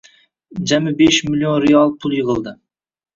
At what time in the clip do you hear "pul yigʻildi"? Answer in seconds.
1.99-2.55